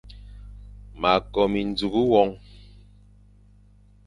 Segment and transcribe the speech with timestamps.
[0.99, 2.29] Ma ko minzùkh won.